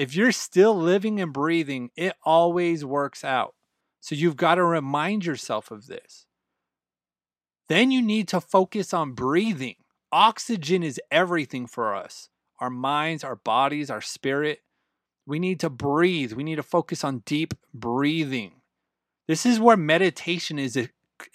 If 0.00 0.16
you're 0.16 0.32
still 0.32 0.74
living 0.74 1.20
and 1.20 1.30
breathing, 1.30 1.90
it 1.94 2.14
always 2.24 2.86
works 2.86 3.22
out. 3.22 3.54
So 4.00 4.14
you've 4.14 4.34
got 4.34 4.54
to 4.54 4.64
remind 4.64 5.26
yourself 5.26 5.70
of 5.70 5.88
this. 5.88 6.24
Then 7.68 7.90
you 7.90 8.00
need 8.00 8.26
to 8.28 8.40
focus 8.40 8.94
on 8.94 9.12
breathing. 9.12 9.74
Oxygen 10.10 10.82
is 10.82 10.98
everything 11.10 11.66
for 11.66 11.94
us 11.94 12.30
our 12.60 12.70
minds, 12.70 13.22
our 13.22 13.36
bodies, 13.36 13.90
our 13.90 14.00
spirit. 14.00 14.60
We 15.26 15.38
need 15.38 15.60
to 15.60 15.68
breathe. 15.68 16.32
We 16.32 16.44
need 16.44 16.56
to 16.56 16.62
focus 16.62 17.04
on 17.04 17.22
deep 17.26 17.52
breathing. 17.74 18.52
This 19.28 19.44
is 19.44 19.60
where 19.60 19.76
meditation 19.76 20.58
is 20.58 20.78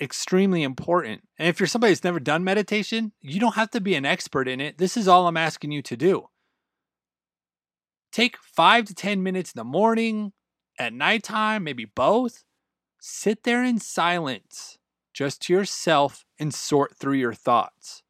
extremely 0.01 0.63
important. 0.63 1.21
And 1.37 1.47
if 1.47 1.59
you're 1.59 1.67
somebody 1.67 1.93
that's 1.93 2.03
never 2.03 2.19
done 2.19 2.43
meditation, 2.43 3.11
you 3.21 3.39
don't 3.39 3.53
have 3.53 3.69
to 3.71 3.79
be 3.79 3.93
an 3.93 4.07
expert 4.07 4.47
in 4.47 4.59
it. 4.59 4.79
This 4.79 4.97
is 4.97 5.07
all 5.07 5.27
I'm 5.27 5.37
asking 5.37 5.71
you 5.71 5.83
to 5.83 5.95
do. 5.95 6.29
Take 8.15 8.37
five 8.37 8.85
to 8.85 8.95
10 8.95 9.23
minutes 9.23 9.51
in 9.51 9.59
the 9.59 9.65
morning, 9.65 10.31
at 10.79 10.93
nighttime, 10.93 11.65
maybe 11.65 11.83
both. 11.83 12.45
Sit 12.97 13.43
there 13.43 13.61
in 13.61 13.77
silence, 13.77 14.77
just 15.13 15.41
to 15.41 15.53
yourself, 15.53 16.23
and 16.39 16.53
sort 16.53 16.95
through 16.95 17.15
your 17.15 17.33
thoughts. 17.33 18.03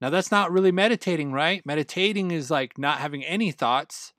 Now, 0.00 0.08
that's 0.08 0.30
not 0.30 0.50
really 0.50 0.72
meditating, 0.72 1.32
right? 1.32 1.66
Meditating 1.66 2.30
is 2.30 2.50
like 2.50 2.78
not 2.78 2.96
having 2.96 3.22
any 3.22 3.50
thoughts 3.50 4.14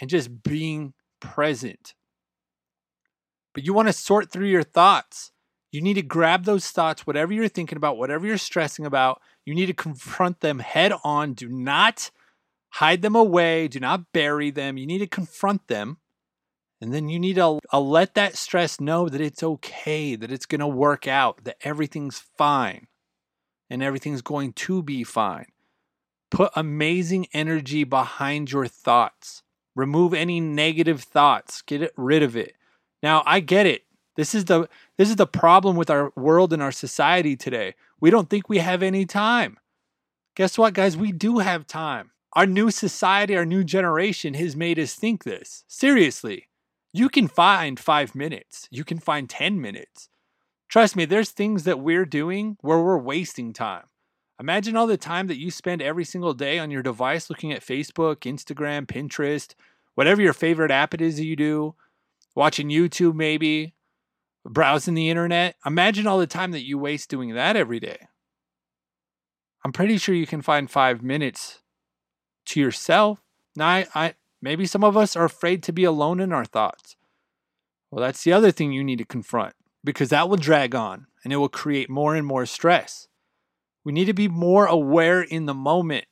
and 0.00 0.08
just 0.08 0.44
being 0.44 0.94
present. 1.18 1.96
But 3.52 3.64
you 3.64 3.74
want 3.74 3.88
to 3.88 3.92
sort 3.92 4.30
through 4.30 4.46
your 4.46 4.62
thoughts. 4.62 5.32
You 5.72 5.80
need 5.80 5.94
to 5.94 6.02
grab 6.02 6.44
those 6.44 6.70
thoughts, 6.70 7.04
whatever 7.04 7.32
you're 7.32 7.48
thinking 7.48 7.78
about, 7.78 7.98
whatever 7.98 8.28
you're 8.28 8.38
stressing 8.38 8.86
about, 8.86 9.20
you 9.44 9.56
need 9.56 9.66
to 9.66 9.74
confront 9.74 10.38
them 10.38 10.60
head 10.60 10.92
on. 11.02 11.32
Do 11.32 11.48
not 11.48 12.12
hide 12.70 13.02
them 13.02 13.16
away. 13.16 13.68
Do 13.68 13.80
not 13.80 14.12
bury 14.12 14.50
them. 14.50 14.76
You 14.76 14.86
need 14.86 14.98
to 14.98 15.06
confront 15.06 15.68
them. 15.68 15.98
And 16.80 16.92
then 16.92 17.08
you 17.08 17.18
need 17.18 17.36
to 17.36 17.58
uh, 17.72 17.80
let 17.80 18.14
that 18.14 18.36
stress 18.36 18.80
know 18.80 19.08
that 19.08 19.20
it's 19.20 19.42
okay, 19.42 20.14
that 20.14 20.30
it's 20.30 20.46
going 20.46 20.60
to 20.60 20.66
work 20.66 21.08
out, 21.08 21.44
that 21.44 21.56
everything's 21.62 22.18
fine 22.36 22.86
and 23.70 23.82
everything's 23.82 24.22
going 24.22 24.52
to 24.52 24.82
be 24.82 25.02
fine. 25.02 25.46
Put 26.30 26.52
amazing 26.54 27.28
energy 27.32 27.84
behind 27.84 28.52
your 28.52 28.66
thoughts. 28.66 29.42
Remove 29.74 30.12
any 30.12 30.40
negative 30.40 31.02
thoughts. 31.02 31.62
Get 31.62 31.92
rid 31.96 32.22
of 32.22 32.36
it. 32.36 32.54
Now, 33.02 33.22
I 33.26 33.40
get 33.40 33.66
it. 33.66 33.82
This 34.16 34.34
is 34.34 34.46
the 34.46 34.68
this 34.96 35.10
is 35.10 35.16
the 35.16 35.26
problem 35.26 35.76
with 35.76 35.90
our 35.90 36.10
world 36.16 36.52
and 36.52 36.62
our 36.62 36.72
society 36.72 37.36
today. 37.36 37.74
We 38.00 38.10
don't 38.10 38.30
think 38.30 38.48
we 38.48 38.58
have 38.58 38.82
any 38.82 39.04
time. 39.04 39.58
Guess 40.34 40.58
what, 40.58 40.74
guys? 40.74 40.96
We 40.96 41.12
do 41.12 41.38
have 41.38 41.66
time. 41.66 42.10
Our 42.36 42.44
new 42.44 42.70
society, 42.70 43.34
our 43.34 43.46
new 43.46 43.64
generation 43.64 44.34
has 44.34 44.54
made 44.54 44.78
us 44.78 44.94
think 44.94 45.24
this. 45.24 45.64
Seriously, 45.68 46.48
you 46.92 47.08
can 47.08 47.28
find 47.28 47.80
five 47.80 48.14
minutes, 48.14 48.68
you 48.70 48.84
can 48.84 48.98
find 48.98 49.30
10 49.30 49.58
minutes. 49.58 50.10
Trust 50.68 50.96
me, 50.96 51.06
there's 51.06 51.30
things 51.30 51.64
that 51.64 51.80
we're 51.80 52.04
doing 52.04 52.58
where 52.60 52.78
we're 52.78 52.98
wasting 52.98 53.54
time. 53.54 53.84
Imagine 54.38 54.76
all 54.76 54.86
the 54.86 54.98
time 54.98 55.28
that 55.28 55.38
you 55.38 55.50
spend 55.50 55.80
every 55.80 56.04
single 56.04 56.34
day 56.34 56.58
on 56.58 56.70
your 56.70 56.82
device 56.82 57.30
looking 57.30 57.52
at 57.52 57.64
Facebook, 57.64 58.16
Instagram, 58.30 58.84
Pinterest, 58.84 59.54
whatever 59.94 60.20
your 60.20 60.34
favorite 60.34 60.70
app 60.70 60.92
it 60.92 61.00
is 61.00 61.16
that 61.16 61.24
you 61.24 61.36
do, 61.36 61.74
watching 62.34 62.68
YouTube 62.68 63.14
maybe, 63.14 63.72
browsing 64.44 64.92
the 64.92 65.08
internet. 65.08 65.56
Imagine 65.64 66.06
all 66.06 66.18
the 66.18 66.26
time 66.26 66.50
that 66.50 66.66
you 66.66 66.76
waste 66.76 67.08
doing 67.08 67.32
that 67.32 67.56
every 67.56 67.80
day. 67.80 68.08
I'm 69.64 69.72
pretty 69.72 69.96
sure 69.96 70.14
you 70.14 70.26
can 70.26 70.42
find 70.42 70.70
five 70.70 71.02
minutes 71.02 71.62
to 72.46 72.60
yourself. 72.60 73.22
Now, 73.54 73.68
I, 73.68 73.86
I 73.94 74.14
maybe 74.40 74.66
some 74.66 74.84
of 74.84 74.96
us 74.96 75.16
are 75.16 75.24
afraid 75.24 75.62
to 75.64 75.72
be 75.72 75.84
alone 75.84 76.20
in 76.20 76.32
our 76.32 76.44
thoughts. 76.44 76.96
Well, 77.90 78.04
that's 78.04 78.24
the 78.24 78.32
other 78.32 78.50
thing 78.50 78.72
you 78.72 78.84
need 78.84 78.98
to 78.98 79.04
confront 79.04 79.54
because 79.84 80.08
that 80.10 80.28
will 80.28 80.36
drag 80.36 80.74
on 80.74 81.06
and 81.24 81.32
it 81.32 81.36
will 81.36 81.48
create 81.48 81.88
more 81.88 82.14
and 82.14 82.26
more 82.26 82.46
stress. 82.46 83.08
We 83.84 83.92
need 83.92 84.06
to 84.06 84.14
be 84.14 84.28
more 84.28 84.66
aware 84.66 85.22
in 85.22 85.46
the 85.46 85.54
moment. 85.54 86.06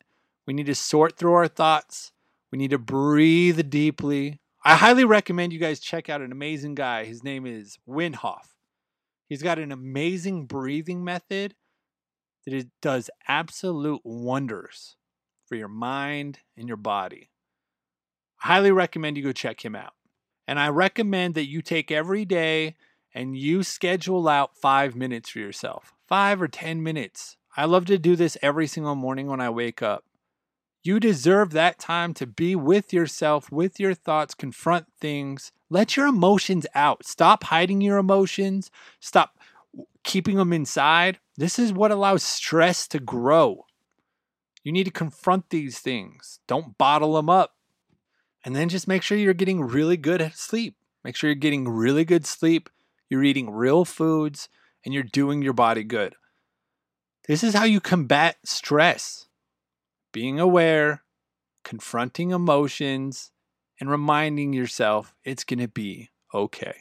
We 0.46 0.54
need 0.54 0.66
to 0.66 0.74
sort 0.74 1.16
through 1.16 1.34
our 1.34 1.48
thoughts. 1.48 2.12
We 2.52 2.58
need 2.58 2.70
to 2.70 2.78
breathe 2.78 3.68
deeply. 3.68 4.40
I 4.64 4.76
highly 4.76 5.04
recommend 5.04 5.52
you 5.52 5.58
guys 5.58 5.80
check 5.80 6.08
out 6.08 6.22
an 6.22 6.32
amazing 6.32 6.76
guy. 6.76 7.04
His 7.04 7.24
name 7.24 7.46
is 7.46 7.78
Wim 7.88 8.14
Hof. 8.14 8.54
He's 9.28 9.42
got 9.42 9.58
an 9.58 9.72
amazing 9.72 10.46
breathing 10.46 11.02
method 11.02 11.54
that 12.44 12.54
it 12.54 12.68
does 12.80 13.10
absolute 13.26 14.02
wonders 14.04 14.96
for 15.46 15.54
your 15.54 15.68
mind 15.68 16.40
and 16.56 16.68
your 16.68 16.76
body. 16.76 17.30
I 18.42 18.48
highly 18.48 18.72
recommend 18.72 19.16
you 19.16 19.22
go 19.22 19.32
check 19.32 19.64
him 19.64 19.74
out. 19.74 19.94
And 20.46 20.60
I 20.60 20.68
recommend 20.68 21.34
that 21.34 21.48
you 21.48 21.62
take 21.62 21.90
every 21.90 22.24
day 22.24 22.76
and 23.14 23.36
you 23.36 23.62
schedule 23.62 24.28
out 24.28 24.56
five 24.56 24.94
minutes 24.94 25.30
for 25.30 25.38
yourself. 25.38 25.94
Five 26.06 26.42
or 26.42 26.48
10 26.48 26.82
minutes. 26.82 27.36
I 27.56 27.64
love 27.64 27.86
to 27.86 27.98
do 27.98 28.16
this 28.16 28.36
every 28.42 28.66
single 28.66 28.94
morning 28.94 29.28
when 29.28 29.40
I 29.40 29.50
wake 29.50 29.80
up. 29.80 30.04
You 30.82 31.00
deserve 31.00 31.52
that 31.52 31.78
time 31.78 32.12
to 32.14 32.26
be 32.26 32.54
with 32.54 32.92
yourself, 32.92 33.50
with 33.50 33.80
your 33.80 33.94
thoughts, 33.94 34.34
confront 34.34 34.86
things. 35.00 35.50
Let 35.70 35.96
your 35.96 36.06
emotions 36.06 36.66
out. 36.74 37.06
Stop 37.06 37.44
hiding 37.44 37.80
your 37.80 37.96
emotions. 37.96 38.70
Stop 39.00 39.38
keeping 40.02 40.36
them 40.36 40.52
inside. 40.52 41.18
This 41.38 41.58
is 41.58 41.72
what 41.72 41.90
allows 41.90 42.22
stress 42.22 42.86
to 42.88 42.98
grow. 42.98 43.64
You 44.64 44.72
need 44.72 44.84
to 44.84 44.90
confront 44.90 45.50
these 45.50 45.78
things. 45.78 46.40
Don't 46.48 46.76
bottle 46.78 47.14
them 47.14 47.30
up. 47.30 47.54
And 48.44 48.56
then 48.56 48.68
just 48.68 48.88
make 48.88 49.02
sure 49.02 49.16
you're 49.16 49.34
getting 49.34 49.60
really 49.60 49.96
good 49.96 50.32
sleep. 50.34 50.76
Make 51.04 51.16
sure 51.16 51.28
you're 51.30 51.34
getting 51.34 51.68
really 51.68 52.04
good 52.04 52.26
sleep. 52.26 52.70
You're 53.08 53.22
eating 53.22 53.50
real 53.50 53.84
foods 53.84 54.48
and 54.84 54.92
you're 54.92 55.02
doing 55.02 55.42
your 55.42 55.52
body 55.52 55.84
good. 55.84 56.14
This 57.28 57.44
is 57.44 57.54
how 57.54 57.64
you 57.64 57.80
combat 57.80 58.36
stress 58.44 59.28
being 60.12 60.38
aware, 60.38 61.02
confronting 61.62 62.30
emotions, 62.30 63.32
and 63.80 63.90
reminding 63.90 64.52
yourself 64.52 65.14
it's 65.24 65.44
going 65.44 65.58
to 65.58 65.68
be 65.68 66.10
okay. 66.32 66.74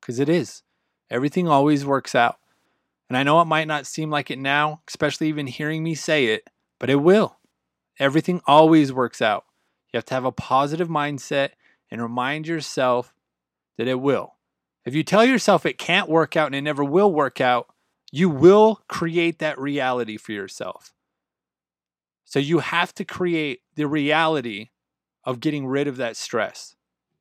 Because 0.00 0.18
it 0.18 0.28
is. 0.28 0.62
Everything 1.10 1.46
always 1.46 1.84
works 1.84 2.14
out. 2.14 2.38
And 3.08 3.16
I 3.16 3.22
know 3.22 3.40
it 3.40 3.46
might 3.46 3.68
not 3.68 3.86
seem 3.86 4.10
like 4.10 4.30
it 4.30 4.38
now, 4.38 4.80
especially 4.88 5.28
even 5.28 5.46
hearing 5.46 5.82
me 5.82 5.94
say 5.94 6.26
it, 6.26 6.48
but 6.82 6.90
it 6.90 6.96
will. 6.96 7.38
Everything 8.00 8.40
always 8.44 8.92
works 8.92 9.22
out. 9.22 9.44
You 9.92 9.98
have 9.98 10.04
to 10.06 10.14
have 10.14 10.24
a 10.24 10.32
positive 10.32 10.88
mindset 10.88 11.50
and 11.92 12.02
remind 12.02 12.48
yourself 12.48 13.14
that 13.78 13.86
it 13.86 14.00
will. 14.00 14.34
If 14.84 14.92
you 14.92 15.04
tell 15.04 15.24
yourself 15.24 15.64
it 15.64 15.78
can't 15.78 16.08
work 16.08 16.36
out 16.36 16.46
and 16.46 16.56
it 16.56 16.62
never 16.62 16.82
will 16.82 17.12
work 17.12 17.40
out, 17.40 17.72
you 18.10 18.28
will 18.28 18.80
create 18.88 19.38
that 19.38 19.60
reality 19.60 20.16
for 20.16 20.32
yourself. 20.32 20.92
So 22.24 22.40
you 22.40 22.58
have 22.58 22.92
to 22.94 23.04
create 23.04 23.60
the 23.76 23.86
reality 23.86 24.70
of 25.22 25.38
getting 25.38 25.68
rid 25.68 25.86
of 25.86 25.98
that 25.98 26.16
stress. 26.16 26.74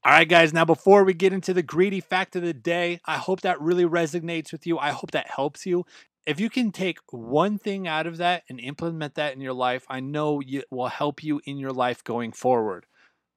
All 0.03 0.11
right, 0.11 0.27
guys, 0.27 0.51
now 0.51 0.65
before 0.65 1.03
we 1.03 1.13
get 1.13 1.33
into 1.33 1.53
the 1.53 1.61
greedy 1.61 1.99
fact 1.99 2.35
of 2.35 2.41
the 2.41 2.55
day, 2.55 2.99
I 3.05 3.17
hope 3.17 3.41
that 3.41 3.61
really 3.61 3.85
resonates 3.85 4.51
with 4.51 4.65
you. 4.65 4.79
I 4.79 4.89
hope 4.89 5.11
that 5.11 5.29
helps 5.29 5.67
you. 5.67 5.85
If 6.25 6.39
you 6.39 6.49
can 6.49 6.71
take 6.71 6.99
one 7.11 7.57
thing 7.57 7.87
out 7.87 8.07
of 8.07 8.17
that 8.17 8.43
and 8.47 8.59
implement 8.59 9.15
that 9.15 9.33
in 9.33 9.41
your 9.41 9.53
life, 9.53 9.85
I 9.89 9.99
know 9.99 10.41
it 10.45 10.65
will 10.69 10.87
help 10.87 11.23
you 11.23 11.41
in 11.45 11.57
your 11.57 11.71
life 11.71 12.03
going 12.03 12.31
forward. 12.31 12.85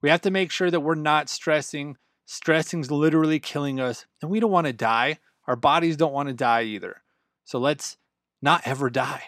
We 0.01 0.09
have 0.09 0.21
to 0.21 0.31
make 0.31 0.51
sure 0.51 0.69
that 0.69 0.81
we're 0.81 0.95
not 0.95 1.29
stressing. 1.29 1.97
Stressing's 2.25 2.91
literally 2.91 3.39
killing 3.39 3.79
us, 3.79 4.05
and 4.21 4.29
we 4.29 4.39
don't 4.39 4.51
want 4.51 4.67
to 4.67 4.73
die. 4.73 5.19
Our 5.47 5.55
bodies 5.55 5.97
don't 5.97 6.13
want 6.13 6.29
to 6.29 6.33
die 6.33 6.63
either. 6.63 7.01
So 7.43 7.59
let's 7.59 7.97
not 8.41 8.61
ever 8.65 8.89
die. 8.89 9.23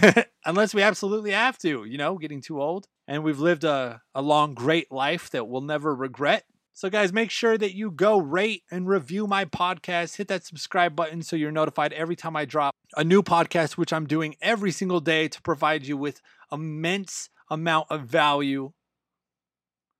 unless 0.44 0.74
we 0.74 0.82
absolutely 0.82 1.32
have 1.32 1.58
to, 1.58 1.84
you 1.84 1.98
know, 1.98 2.18
getting 2.18 2.40
too 2.40 2.60
old. 2.60 2.86
And 3.08 3.24
we've 3.24 3.38
lived 3.38 3.64
a, 3.64 4.02
a 4.14 4.22
long, 4.22 4.54
great 4.54 4.90
life 4.92 5.30
that 5.30 5.48
we'll 5.48 5.60
never 5.60 5.94
regret. 5.94 6.44
So, 6.74 6.88
guys, 6.88 7.12
make 7.12 7.30
sure 7.30 7.58
that 7.58 7.74
you 7.74 7.90
go 7.90 8.18
rate 8.18 8.62
and 8.70 8.88
review 8.88 9.26
my 9.26 9.44
podcast. 9.44 10.16
Hit 10.16 10.28
that 10.28 10.46
subscribe 10.46 10.96
button 10.96 11.22
so 11.22 11.36
you're 11.36 11.52
notified 11.52 11.92
every 11.92 12.16
time 12.16 12.34
I 12.34 12.46
drop 12.46 12.74
a 12.96 13.04
new 13.04 13.22
podcast, 13.22 13.72
which 13.72 13.92
I'm 13.92 14.06
doing 14.06 14.36
every 14.40 14.70
single 14.70 15.00
day 15.00 15.28
to 15.28 15.42
provide 15.42 15.86
you 15.86 15.98
with 15.98 16.22
immense 16.50 17.28
amount 17.50 17.88
of 17.90 18.06
value 18.06 18.72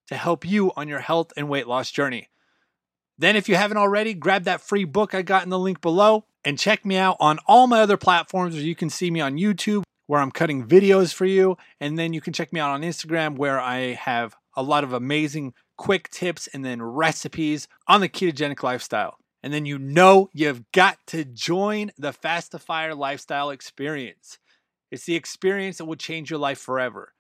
to 0.09 0.15
help 0.15 0.47
you 0.47 0.73
on 0.75 0.89
your 0.89 1.01
health 1.01 1.31
and 1.37 1.49
weight 1.49 1.69
loss 1.69 1.91
journey. 1.91 2.31
Then, 3.19 3.37
if 3.37 3.51
you 3.51 3.57
haven't 3.57 3.77
already, 3.77 4.15
grab 4.15 4.45
that 4.45 4.63
free 4.63 4.85
book 4.85 5.15
I 5.15 5.21
got 5.21 5.45
in 5.45 5.51
the 5.51 5.59
link 5.59 5.83
below 5.83 6.25
and 6.43 6.59
check 6.59 6.87
me 6.87 6.97
out 6.97 7.19
on 7.21 7.39
all 7.47 7.67
my 7.67 7.83
other 7.83 7.99
platforms 7.99 8.55
where 8.55 8.65
you 8.65 8.75
can 8.75 8.89
see 8.89 9.11
me 9.11 9.21
on 9.21 9.37
YouTube, 9.37 9.83
where 10.07 10.23
I'm 10.23 10.33
cutting 10.33 10.67
videos 10.67 11.13
for 11.13 11.27
you. 11.27 11.59
And 11.81 11.99
then 11.99 12.15
you 12.15 12.23
can 12.23 12.33
check 12.33 12.51
me 12.51 12.61
out 12.61 12.71
on 12.71 12.81
Instagram, 12.81 13.37
where 13.37 13.61
I 13.61 13.93
have 13.93 14.35
a 14.57 14.63
lot 14.63 14.85
of 14.85 14.95
amazing 14.95 15.53
quick 15.83 16.09
tips 16.11 16.47
and 16.55 16.65
then 16.65 16.81
recipes 16.81 17.67
on 17.89 18.01
the 18.01 18.09
ketogenic 18.09 18.63
lifestyle. 18.63 19.19
And 19.43 19.53
then 19.53 19.67
you 19.67 19.81
know 19.81 20.29
you've 20.33 20.63
got 20.71 20.99
to 21.09 21.25
join 21.25 21.91
the 21.99 22.13
Fastifier 22.13 22.95
lifestyle 22.97 23.51
experience. 23.51 24.39
It's 24.93 25.07
the 25.07 25.17
experience 25.17 25.79
that 25.79 25.87
will 25.87 25.97
change 25.97 26.31
your 26.31 26.39
life 26.39 26.61
forever. 26.61 27.15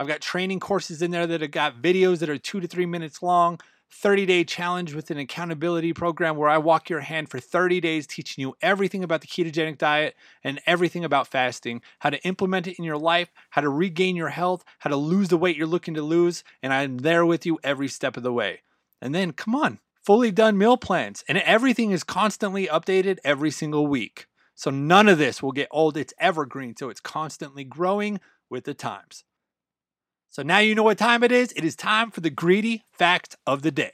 I've 0.00 0.08
got 0.08 0.20
training 0.20 0.58
courses 0.58 1.00
in 1.00 1.12
there 1.12 1.28
that 1.28 1.42
have 1.42 1.52
got 1.52 1.80
videos 1.80 2.18
that 2.18 2.28
are 2.28 2.38
two 2.38 2.58
to 2.58 2.66
three 2.66 2.86
minutes 2.86 3.22
long, 3.22 3.60
30 3.92 4.24
day 4.24 4.42
challenge 4.42 4.94
with 4.94 5.10
an 5.10 5.18
accountability 5.18 5.92
program 5.92 6.36
where 6.36 6.48
I 6.48 6.56
walk 6.58 6.88
your 6.88 7.00
hand 7.00 7.28
for 7.28 7.38
30 7.38 7.80
days, 7.80 8.06
teaching 8.06 8.40
you 8.40 8.56
everything 8.62 9.04
about 9.04 9.20
the 9.20 9.26
ketogenic 9.26 9.76
diet 9.76 10.16
and 10.42 10.60
everything 10.66 11.04
about 11.04 11.28
fasting, 11.28 11.82
how 11.98 12.10
to 12.10 12.22
implement 12.24 12.66
it 12.66 12.78
in 12.78 12.84
your 12.84 12.96
life, 12.96 13.30
how 13.50 13.60
to 13.60 13.68
regain 13.68 14.16
your 14.16 14.30
health, 14.30 14.64
how 14.78 14.90
to 14.90 14.96
lose 14.96 15.28
the 15.28 15.36
weight 15.36 15.56
you're 15.56 15.66
looking 15.66 15.94
to 15.94 16.02
lose. 16.02 16.42
And 16.62 16.72
I'm 16.72 16.98
there 16.98 17.26
with 17.26 17.44
you 17.44 17.58
every 17.62 17.88
step 17.88 18.16
of 18.16 18.22
the 18.22 18.32
way. 18.32 18.62
And 19.00 19.14
then, 19.14 19.32
come 19.32 19.54
on, 19.54 19.78
fully 20.02 20.30
done 20.30 20.56
meal 20.56 20.78
plans. 20.78 21.22
And 21.28 21.38
everything 21.38 21.90
is 21.90 22.02
constantly 22.02 22.66
updated 22.68 23.18
every 23.24 23.50
single 23.50 23.86
week. 23.86 24.26
So 24.54 24.70
none 24.70 25.08
of 25.08 25.18
this 25.18 25.42
will 25.42 25.52
get 25.52 25.68
old. 25.70 25.96
It's 25.96 26.14
evergreen. 26.18 26.76
So 26.76 26.88
it's 26.88 27.00
constantly 27.00 27.64
growing 27.64 28.20
with 28.48 28.64
the 28.64 28.74
times. 28.74 29.24
So 30.32 30.42
now 30.42 30.60
you 30.60 30.74
know 30.74 30.82
what 30.82 30.96
time 30.96 31.22
it 31.22 31.30
is. 31.30 31.52
It 31.52 31.62
is 31.62 31.76
time 31.76 32.10
for 32.10 32.22
the 32.22 32.30
greedy 32.30 32.84
fact 32.90 33.36
of 33.46 33.60
the 33.60 33.70
day. 33.70 33.92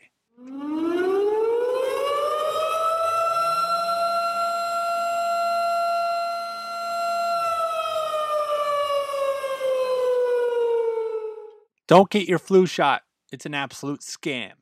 Don't 11.88 12.09
get 12.09 12.29
your 12.29 12.38
flu 12.38 12.66
shot. 12.66 13.03
It's 13.33 13.44
an 13.44 13.55
absolute 13.55 14.03
scam. 14.03 14.53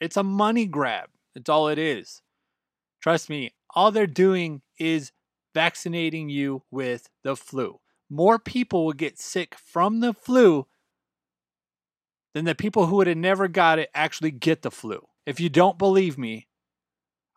It's 0.00 0.16
a 0.16 0.22
money 0.22 0.66
grab. 0.66 1.08
That's 1.34 1.48
all 1.48 1.66
it 1.66 1.80
is. 1.80 2.22
Trust 3.02 3.28
me, 3.28 3.52
all 3.74 3.90
they're 3.90 4.06
doing 4.06 4.62
is 4.78 5.10
vaccinating 5.54 6.28
you 6.28 6.62
with 6.70 7.08
the 7.24 7.34
flu 7.34 7.80
more 8.10 8.38
people 8.38 8.84
will 8.84 8.92
get 8.92 9.18
sick 9.18 9.54
from 9.54 10.00
the 10.00 10.12
flu 10.12 10.66
than 12.34 12.44
the 12.44 12.54
people 12.54 12.86
who 12.86 12.96
would 12.96 13.06
have 13.06 13.16
never 13.16 13.48
got 13.48 13.78
it 13.78 13.90
actually 13.94 14.30
get 14.30 14.62
the 14.62 14.70
flu. 14.70 15.06
If 15.26 15.40
you 15.40 15.48
don't 15.48 15.78
believe 15.78 16.16
me, 16.16 16.48